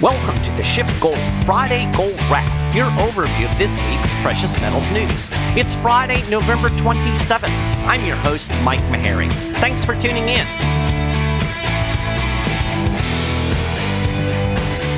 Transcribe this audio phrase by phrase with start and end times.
[0.00, 5.28] Welcome to the SchiffGold Friday Gold Wrap, your overview of this week's precious metals news.
[5.54, 7.50] It's Friday, November 27th.
[7.84, 9.30] I'm your host, Mike Maharrey.
[9.58, 10.46] Thanks for tuning in.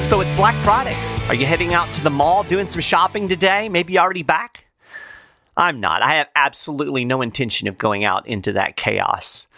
[0.05, 0.95] So it's Black Friday.
[1.27, 3.69] Are you heading out to the mall doing some shopping today?
[3.69, 4.67] Maybe already back?
[5.57, 6.03] I'm not.
[6.03, 9.49] I have absolutely no intention of going out into that chaos.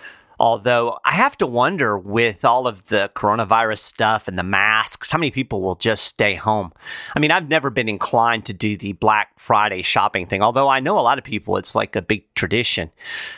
[0.45, 5.17] Although I have to wonder with all of the coronavirus stuff and the masks, how
[5.17, 6.71] many people will just stay home?
[7.17, 10.81] I mean, I've never been inclined to do the Black Friday shopping thing, although I
[10.81, 12.91] know a lot of people, it's like a big tradition.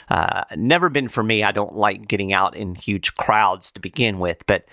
[0.08, 1.44] Uh, never been for me.
[1.44, 4.64] I don't like getting out in huge crowds to begin with, but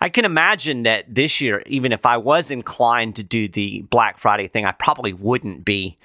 [0.00, 4.18] I can imagine that this year, even if I was inclined to do the Black
[4.18, 5.96] Friday thing, I probably wouldn't be.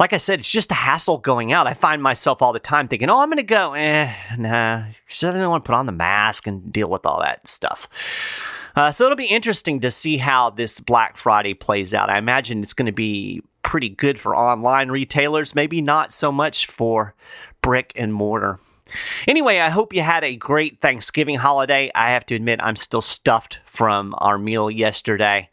[0.00, 1.66] Like I said, it's just a hassle going out.
[1.66, 3.74] I find myself all the time thinking, oh, I'm going to go.
[3.74, 7.20] Eh, nah, because I don't want to put on the mask and deal with all
[7.20, 7.88] that stuff.
[8.76, 12.10] Uh, so it'll be interesting to see how this Black Friday plays out.
[12.10, 16.66] I imagine it's going to be pretty good for online retailers, maybe not so much
[16.66, 17.14] for
[17.62, 18.58] brick and mortar.
[19.26, 21.90] Anyway, I hope you had a great Thanksgiving holiday.
[21.94, 25.48] I have to admit, I'm still stuffed from our meal yesterday,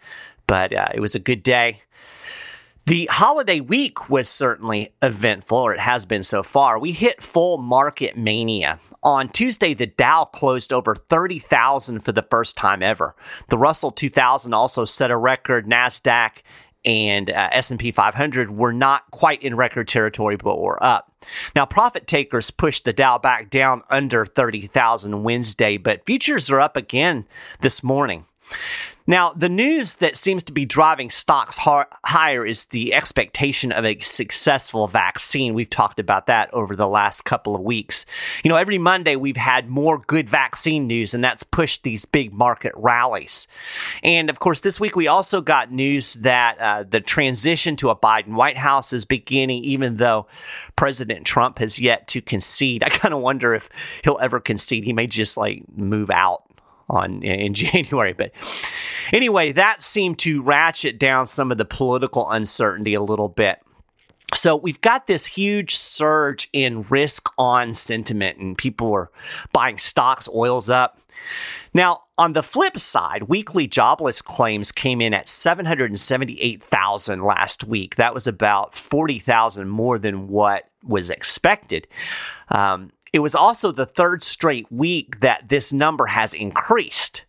[0.48, 1.82] but uh, it was a good day.
[2.88, 6.80] The holiday week was certainly eventful, or it has been so far.
[6.80, 8.80] We hit full market mania.
[9.04, 13.16] On Tuesday, the Dow closed over 30,000 for the first time ever.
[13.50, 15.68] The Russell 2000 also set a record.
[15.68, 16.42] NASDAQ
[16.84, 21.11] and uh, S&P 500 were not quite in record territory but were up.
[21.56, 26.76] Now profit takers pushed the Dow back down under 30,000 Wednesday, but futures are up
[26.76, 27.26] again
[27.62, 28.26] this morning.
[29.12, 34.00] Now, the news that seems to be driving stocks higher is the expectation of a
[34.00, 35.54] successful vaccine.
[35.54, 38.06] We've talked about that over the last couple of weeks.
[38.42, 42.32] You know, every Monday we've had more good vaccine news, and that's pushed these big
[42.32, 43.48] market rallies.
[44.02, 47.96] And of course, this week we also got news that uh, the transition to a
[47.98, 50.28] Biden White House is beginning, even though
[50.78, 52.82] President Trump has yet to concede.
[52.86, 53.68] I kind of wonder if
[54.06, 54.86] he'll ever concede.
[54.86, 56.46] He may just like move out
[56.92, 58.14] on in January.
[58.14, 58.32] But
[59.12, 63.60] anyway, that seemed to ratchet down some of the political uncertainty a little bit.
[64.34, 69.12] So we've got this huge surge in risk on sentiment, and people are
[69.52, 71.00] buying stocks, oil's up.
[71.74, 77.96] Now, on the flip side, weekly jobless claims came in at 778,000 last week.
[77.96, 81.88] That was about 40,000 more than what was expected.
[82.50, 87.26] Um, it was also the third straight week that this number has increased.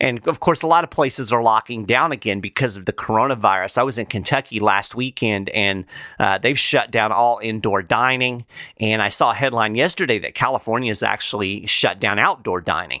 [0.00, 3.78] And of course, a lot of places are locking down again because of the coronavirus.
[3.78, 5.84] I was in Kentucky last weekend and
[6.20, 8.44] uh, they've shut down all indoor dining.
[8.78, 13.00] And I saw a headline yesterday that California has actually shut down outdoor dining.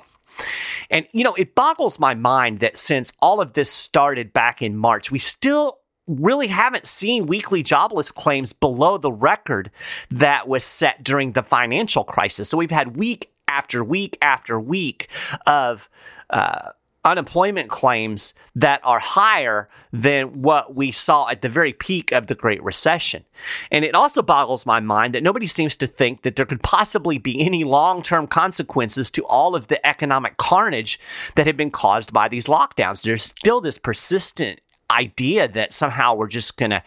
[0.90, 4.76] And, you know, it boggles my mind that since all of this started back in
[4.76, 5.75] March, we still
[6.06, 9.70] really haven't seen weekly jobless claims below the record
[10.10, 12.48] that was set during the financial crisis.
[12.48, 15.08] So we've had week after week after week
[15.46, 15.88] of
[16.30, 16.70] uh,
[17.06, 22.34] unemployment claims that are higher than what we saw at the very peak of the
[22.34, 23.24] Great Recession.
[23.70, 27.18] And it also boggles my mind that nobody seems to think that there could possibly
[27.18, 30.98] be any long term consequences to all of the economic carnage
[31.36, 33.04] that have been caused by these lockdowns.
[33.04, 34.60] There's still this persistent
[34.90, 36.82] idea that somehow we're just going to,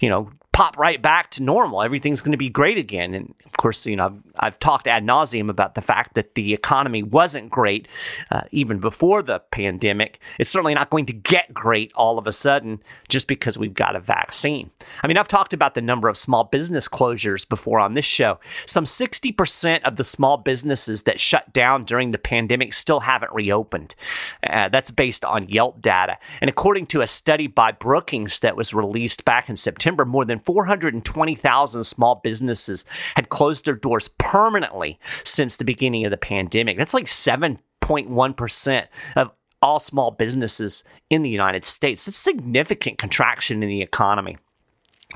[0.00, 1.82] you know, pop right back to normal.
[1.82, 3.14] Everything's going to be great again.
[3.14, 6.52] And of course, you know, I've, I've talked ad nauseum about the fact that the
[6.52, 7.86] economy wasn't great
[8.30, 10.20] uh, even before the pandemic.
[10.38, 13.94] It's certainly not going to get great all of a sudden just because we've got
[13.94, 14.70] a vaccine.
[15.02, 18.40] I mean, I've talked about the number of small business closures before on this show.
[18.66, 23.94] Some 60% of the small businesses that shut down during the pandemic still haven't reopened.
[24.48, 26.18] Uh, that's based on Yelp data.
[26.40, 30.39] And according to a study by Brookings that was released back in September, more than
[30.44, 32.84] 420,000 small businesses
[33.16, 36.76] had closed their doors permanently since the beginning of the pandemic.
[36.76, 39.30] That's like 7.1% of
[39.62, 42.04] all small businesses in the United States.
[42.04, 44.38] That's significant contraction in the economy.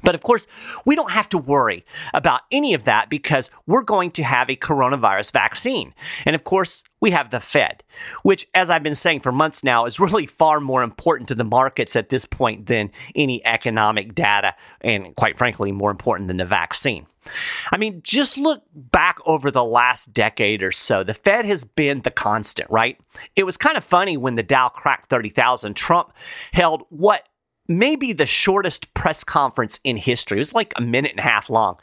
[0.02, 0.46] But of course,
[0.84, 4.56] we don't have to worry about any of that because we're going to have a
[4.56, 5.94] coronavirus vaccine.
[6.26, 7.84] And of course, we have the Fed,
[8.22, 11.44] which, as I've been saying for months now, is really far more important to the
[11.44, 16.44] markets at this point than any economic data, and quite frankly, more important than the
[16.44, 17.06] vaccine.
[17.70, 21.04] I mean, just look back over the last decade or so.
[21.04, 22.98] The Fed has been the constant, right?
[23.36, 25.74] It was kind of funny when the Dow cracked 30,000.
[25.74, 26.12] Trump
[26.52, 27.22] held what
[27.68, 30.38] maybe the shortest press conference in history.
[30.38, 31.78] It was like a minute and a half long.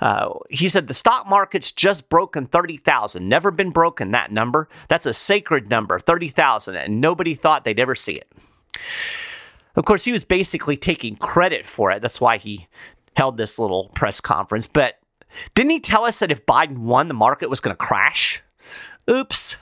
[0.00, 3.28] Uh, he said the stock market's just broken 30,000.
[3.28, 4.68] Never been broken that number.
[4.88, 8.30] That's a sacred number, 30,000, and nobody thought they'd ever see it.
[9.76, 12.02] Of course, he was basically taking credit for it.
[12.02, 12.66] That's why he
[13.16, 14.66] held this little press conference.
[14.66, 14.98] But
[15.54, 18.42] didn't he tell us that if Biden won, the market was going to crash?
[19.08, 19.56] Oops.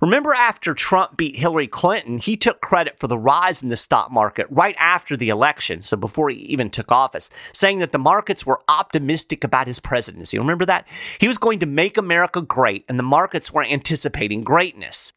[0.00, 4.10] Remember, after Trump beat Hillary Clinton, he took credit for the rise in the stock
[4.12, 8.46] market right after the election, so before he even took office, saying that the markets
[8.46, 10.38] were optimistic about his presidency.
[10.38, 10.86] Remember that?
[11.18, 15.12] He was going to make America great, and the markets were anticipating greatness.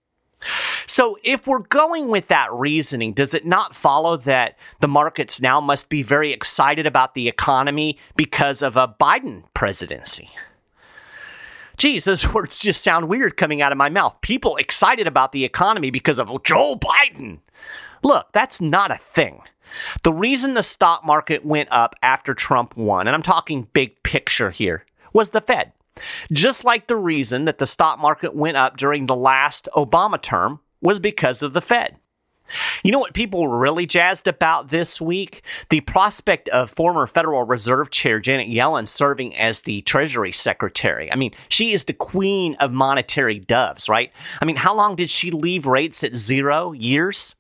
[0.88, 5.62] So, if we're going with that reasoning, does it not follow that the markets now
[5.62, 10.31] must be very excited about the economy because of a Biden presidency?
[11.81, 14.16] Geez, those words just sound weird coming out of my mouth.
[14.22, 17.39] People excited about the economy because of Joe Biden.
[18.04, 19.42] Look, that's not a thing.
[20.04, 24.51] The reason the stock market went up after Trump won, and I'm talking big picture
[24.51, 25.72] here, was the Fed.
[26.31, 30.60] Just like the reason that the stock market went up during the last Obama term
[30.83, 31.98] was because of the Fed.
[32.83, 35.44] You know what people were really jazzed about this week?
[35.69, 41.12] The prospect of former Federal Reserve Chair Janet Yellen serving as the Treasury Secretary.
[41.12, 44.12] I mean, she is the queen of monetary doves, right?
[44.42, 46.71] I mean, how long did she leave rates at zero?
[46.71, 47.36] Years?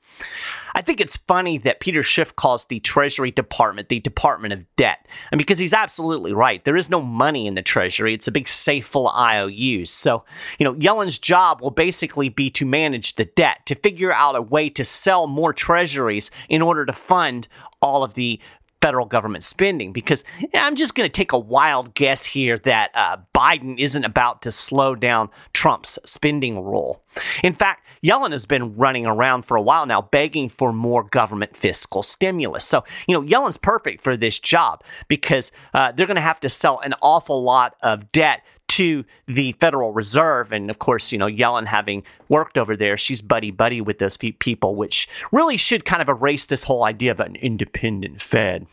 [0.73, 5.05] I think it's funny that Peter Schiff calls the Treasury Department the Department of Debt.
[5.31, 6.63] And because he's absolutely right.
[6.63, 8.13] There is no money in the Treasury.
[8.13, 9.91] It's a big safe full of IOUs.
[9.91, 10.23] So,
[10.59, 14.41] you know, Yellen's job will basically be to manage the debt, to figure out a
[14.41, 17.47] way to sell more treasuries in order to fund
[17.81, 18.39] all of the
[18.81, 23.17] federal government spending because I'm just going to take a wild guess here that uh,
[23.33, 27.03] Biden isn't about to slow down Trump's spending rule.
[27.43, 31.55] In fact, Yellen has been running around for a while now begging for more government
[31.55, 32.65] fiscal stimulus.
[32.65, 36.49] So, you know, Yellen's perfect for this job because uh, they're going to have to
[36.49, 40.53] sell an awful lot of debt to the Federal Reserve.
[40.53, 44.15] And of course, you know, Yellen having worked over there, she's buddy buddy with those
[44.15, 48.65] people, which really should kind of erase this whole idea of an independent Fed.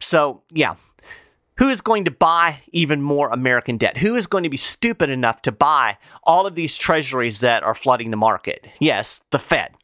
[0.00, 0.74] So, yeah.
[1.60, 3.98] Who is going to buy even more American debt?
[3.98, 7.74] Who is going to be stupid enough to buy all of these treasuries that are
[7.74, 8.66] flooding the market?
[8.78, 9.74] Yes, the Fed.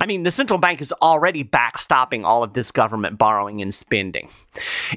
[0.00, 4.30] I mean, the central bank is already backstopping all of this government borrowing and spending.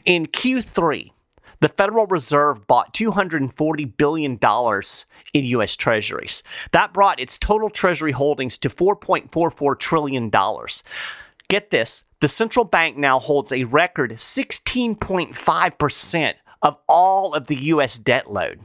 [0.05, 1.11] In Q3,
[1.59, 4.39] the Federal Reserve bought $240 billion
[5.33, 5.75] in U.S.
[5.75, 6.41] treasuries.
[6.71, 10.31] That brought its total treasury holdings to $4.44 trillion.
[11.49, 17.97] Get this the central bank now holds a record 16.5% of all of the U.S.
[17.97, 18.59] debt load.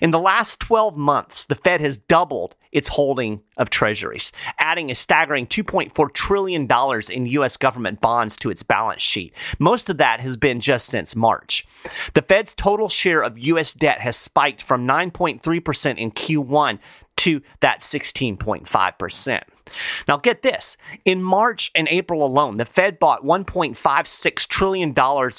[0.00, 4.94] In the last 12 months, the Fed has doubled its holding of treasuries, adding a
[4.94, 6.68] staggering $2.4 trillion
[7.10, 7.56] in U.S.
[7.56, 9.34] government bonds to its balance sheet.
[9.58, 11.66] Most of that has been just since March.
[12.14, 13.74] The Fed's total share of U.S.
[13.74, 16.78] debt has spiked from 9.3% in Q1
[17.18, 19.42] to that 16.5%.
[20.08, 20.76] Now, get this.
[21.04, 24.94] In March and April alone, the Fed bought $1.56 trillion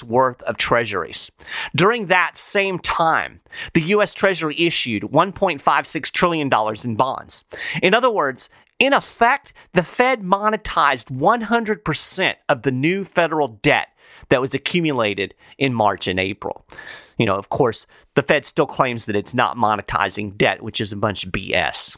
[0.07, 1.31] worth of treasuries.
[1.75, 3.41] During that same time,
[3.73, 4.13] the U.S.
[4.13, 6.49] Treasury issued $1.56 trillion
[6.83, 7.45] in bonds.
[7.81, 8.49] In other words,
[8.79, 13.89] in effect, the Fed monetized 100% of the new federal debt
[14.29, 16.65] that was accumulated in March and April.
[17.17, 17.85] You know, of course,
[18.15, 21.95] the Fed still claims that it's not monetizing debt, which is a bunch of BS.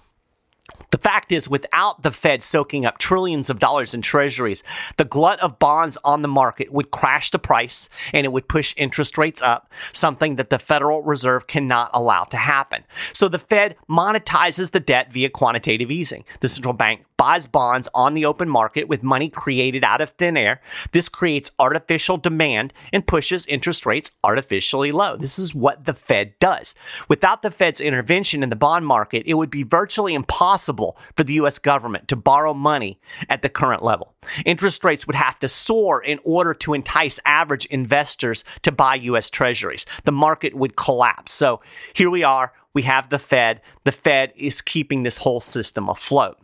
[0.91, 4.63] The fact is, without the Fed soaking up trillions of dollars in treasuries,
[4.97, 8.73] the glut of bonds on the market would crash the price and it would push
[8.77, 12.83] interest rates up, something that the Federal Reserve cannot allow to happen.
[13.11, 16.23] So the Fed monetizes the debt via quantitative easing.
[16.39, 20.35] The central bank buys bonds on the open market with money created out of thin
[20.35, 20.59] air.
[20.91, 25.15] This creates artificial demand and pushes interest rates artificially low.
[25.15, 26.75] This is what the Fed does.
[27.07, 31.35] Without the Fed's intervention in the bond market, it would be virtually impossible for the
[31.35, 32.99] US government to borrow money
[33.29, 34.13] at the current level.
[34.45, 39.29] Interest rates would have to soar in order to entice average investors to buy US
[39.29, 39.85] treasuries.
[40.03, 41.31] The market would collapse.
[41.31, 41.61] So
[41.93, 42.51] here we are.
[42.73, 43.61] We have the Fed.
[43.85, 46.37] The Fed is keeping this whole system afloat.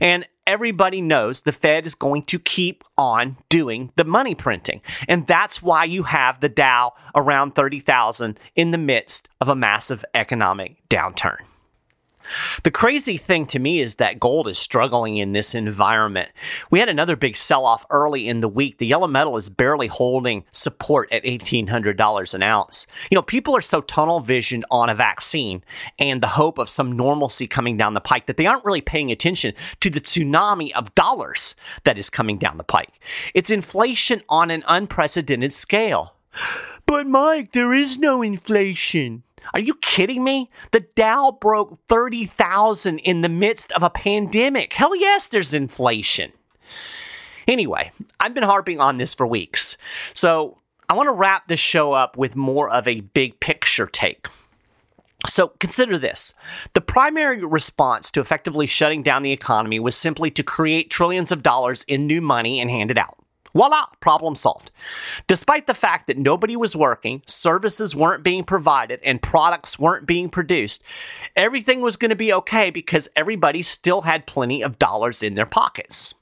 [0.00, 4.80] And everybody knows the Fed is going to keep on doing the money printing.
[5.08, 10.04] And that's why you have the Dow around 30,000 in the midst of a massive
[10.14, 11.38] economic downturn.
[12.62, 16.30] The crazy thing to me is that gold is struggling in this environment.
[16.70, 18.78] We had another big sell off early in the week.
[18.78, 22.86] The yellow metal is barely holding support at $1,800 an ounce.
[23.10, 25.64] You know, people are so tunnel visioned on a vaccine
[25.98, 29.10] and the hope of some normalcy coming down the pike that they aren't really paying
[29.10, 33.00] attention to the tsunami of dollars that is coming down the pike.
[33.34, 36.14] It's inflation on an unprecedented scale.
[36.86, 39.22] But, Mike, there is no inflation.
[39.54, 40.50] Are you kidding me?
[40.70, 44.72] The Dow broke 30,000 in the midst of a pandemic.
[44.72, 46.32] Hell yes, there's inflation.
[47.48, 49.76] Anyway, I've been harping on this for weeks.
[50.14, 54.28] So I want to wrap this show up with more of a big picture take.
[55.26, 56.34] So consider this.
[56.74, 61.42] The primary response to effectively shutting down the economy was simply to create trillions of
[61.42, 63.19] dollars in new money and hand it out.
[63.54, 64.70] Voila, problem solved.
[65.26, 70.28] Despite the fact that nobody was working, services weren't being provided, and products weren't being
[70.28, 70.84] produced,
[71.36, 75.46] everything was going to be okay because everybody still had plenty of dollars in their
[75.46, 76.14] pockets.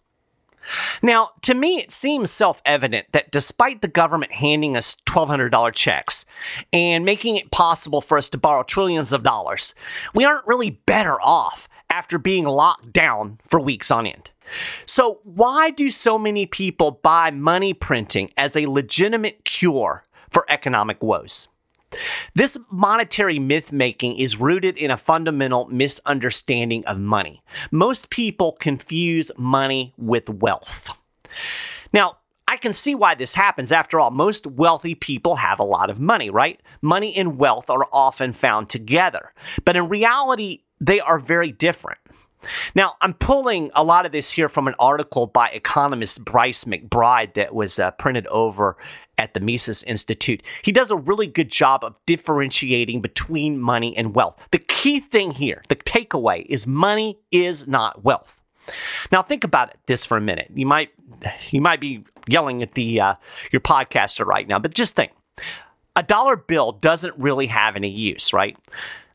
[1.02, 6.25] Now, to me, it seems self evident that despite the government handing us $1,200 checks
[6.73, 9.75] and making it possible for us to borrow trillions of dollars,
[10.14, 14.30] we aren't really better off after being locked down for weeks on end.
[14.87, 21.02] So, why do so many people buy money printing as a legitimate cure for economic
[21.02, 21.49] woes?
[22.35, 27.43] This monetary myth making is rooted in a fundamental misunderstanding of money.
[27.71, 30.90] Most people confuse money with wealth.
[31.93, 33.73] Now, I can see why this happens.
[33.73, 36.61] After all, most wealthy people have a lot of money, right?
[36.81, 39.33] Money and wealth are often found together.
[39.64, 41.99] But in reality, they are very different.
[42.75, 47.35] Now, I'm pulling a lot of this here from an article by economist Bryce McBride
[47.35, 48.76] that was uh, printed over
[49.18, 50.42] at the Mises Institute.
[50.62, 54.47] He does a really good job of differentiating between money and wealth.
[54.52, 58.40] The key thing here, the takeaway, is money is not wealth.
[59.11, 60.50] Now, think about this for a minute.
[60.54, 60.90] You might
[61.50, 63.14] you might be yelling at the uh,
[63.50, 65.12] your podcaster right now, but just think:
[65.97, 68.57] a dollar bill doesn't really have any use, right?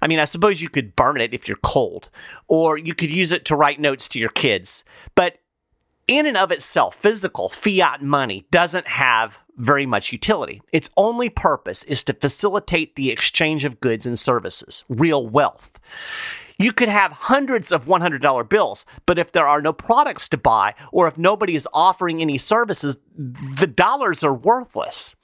[0.04, 2.10] I mean, I suppose you could burn it if you're cold,
[2.50, 4.84] or you could use it to write notes to your kids.
[5.16, 5.38] But
[6.10, 10.62] in and of itself, physical fiat money doesn't have very much utility.
[10.74, 15.80] Its only purpose is to facilitate the exchange of goods and services, real wealth.
[16.60, 20.76] You could have hundreds of $100 bills, but if there are no products to buy
[20.92, 25.16] or if nobody is offering any services, the dollars are worthless.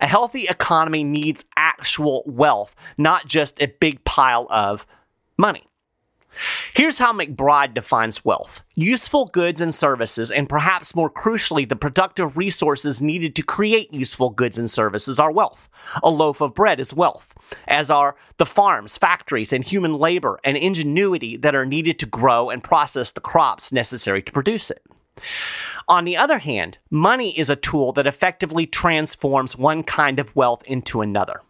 [0.00, 4.86] A healthy economy needs actual wealth, not just a big pile of
[5.36, 5.68] money.
[6.74, 12.36] Here's how McBride defines wealth useful goods and services, and perhaps more crucially, the productive
[12.36, 15.68] resources needed to create useful goods and services are wealth.
[16.02, 17.34] A loaf of bread is wealth,
[17.66, 22.50] as are the farms, factories, and human labor and ingenuity that are needed to grow
[22.50, 24.82] and process the crops necessary to produce it.
[25.88, 30.62] On the other hand, money is a tool that effectively transforms one kind of wealth
[30.64, 31.40] into another.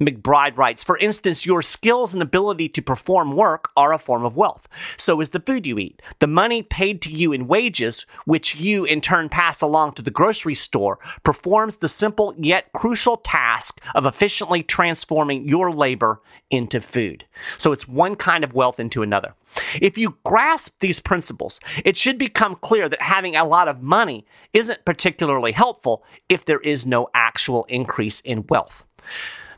[0.00, 4.36] McBride writes For instance, your skills and ability to perform work are a form of
[4.36, 4.68] wealth.
[4.96, 6.02] So is the food you eat.
[6.18, 10.10] The money paid to you in wages, which you in turn pass along to the
[10.10, 16.20] grocery store, performs the simple yet crucial task of efficiently transforming your labor
[16.50, 17.24] into food.
[17.58, 19.34] So it's one kind of wealth into another.
[19.80, 24.26] If you grasp these principles, it should become clear that having a lot of money
[24.52, 28.84] isn't particularly helpful if there is no actual increase in wealth.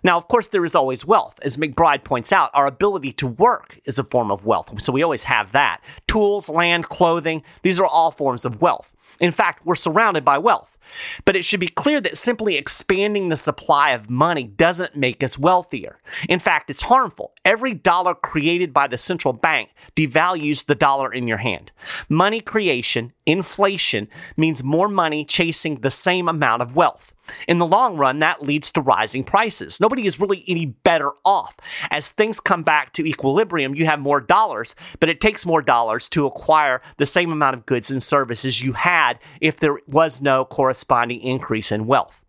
[0.02, 1.38] Now, of course, there is always wealth.
[1.42, 4.80] As McBride points out, our ability to work is a form of wealth.
[4.82, 5.80] So we always have that.
[6.06, 8.92] Tools, land, clothing, these are all forms of wealth.
[9.20, 10.78] In fact, we're surrounded by wealth.
[11.24, 15.38] But it should be clear that simply expanding the supply of money doesn't make us
[15.38, 15.98] wealthier.
[16.28, 17.34] In fact, it's harmful.
[17.44, 21.72] Every dollar created by the central bank devalues the dollar in your hand.
[22.08, 27.12] Money creation, inflation, means more money chasing the same amount of wealth.
[27.46, 29.80] In the long run, that leads to rising prices.
[29.80, 31.58] Nobody is really any better off.
[31.90, 36.08] As things come back to equilibrium, you have more dollars, but it takes more dollars
[36.10, 39.07] to acquire the same amount of goods and services you had
[39.40, 42.22] if there was no corresponding increase in wealth.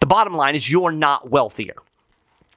[0.00, 1.76] The bottom line is you're not wealthier.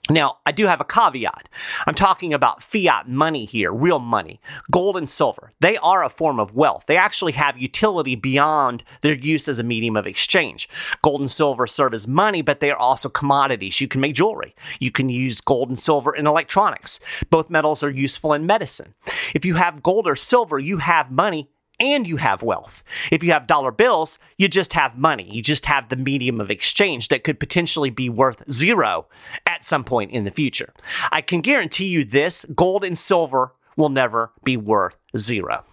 [0.07, 1.49] Now, I do have a caveat.
[1.87, 4.39] I'm talking about fiat money here, real money,
[4.71, 5.51] gold and silver.
[5.61, 6.83] They are a form of wealth.
[6.85, 10.69] They actually have utility beyond their use as a medium of exchange.
[11.01, 13.81] Gold and silver serve as money, but they are also commodities.
[13.81, 14.55] You can make jewelry.
[14.79, 16.99] You can use gold and silver in electronics.
[17.31, 18.93] Both metals are useful in medicine.
[19.33, 22.83] If you have gold or silver, you have money and you have wealth.
[23.11, 25.29] If you have dollar bills, you just have money.
[25.31, 29.07] You just have the medium of exchange that could potentially be worth zero
[29.45, 30.73] at some point in the future.
[31.11, 35.63] I can guarantee you this gold and silver will never be worth zero.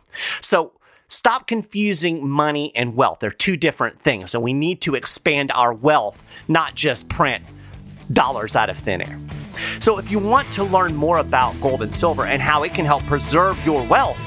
[0.41, 0.73] So,
[1.09, 3.19] Stop confusing money and wealth.
[3.21, 7.45] They're two different things, and we need to expand our wealth, not just print
[8.15, 9.19] dollars out of thin air.
[9.79, 12.87] So, if you want to learn more about gold and silver and how it can
[12.87, 14.19] help preserve your wealth,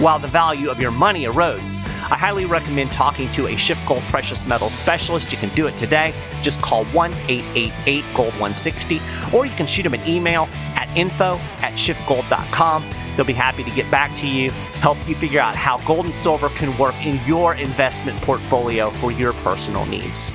[0.00, 1.78] while the value of your money erodes.
[2.10, 5.30] I highly recommend talking to a SchiffGold precious metals specialist.
[5.30, 6.12] You can do it today.
[6.42, 9.00] Just call 1 888 Gold 160,
[9.32, 12.84] or you can shoot them an email at info at schiffgold.com
[13.20, 16.14] They'll be happy to get back to you, help you figure out how gold and
[16.14, 20.32] silver can work in your investment portfolio for your personal needs.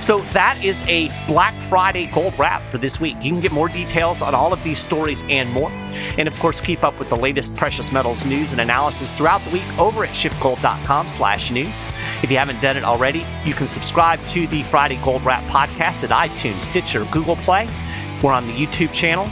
[0.00, 3.16] So that is a Black Friday gold wrap for this week.
[3.20, 5.70] You can get more details on all of these stories and more.
[6.16, 9.50] And of course, keep up with the latest precious metals news and analysis throughout the
[9.50, 11.84] week over at schiffgold.com slash news.
[12.22, 16.08] If you haven't done it already, you can subscribe to the Friday Gold Wrap podcast
[16.08, 17.68] at iTunes, Stitcher, Google Play.
[18.22, 19.24] We're on the YouTube channel,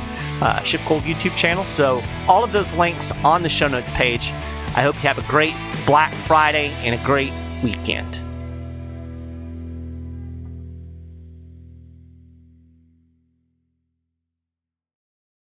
[0.42, 1.64] uh, SchiffGold YouTube channel.
[1.64, 4.30] So all of those links on the show notes page.
[4.76, 5.54] I hope you have a great
[5.86, 7.32] Black Friday and a great
[7.62, 8.25] weekend.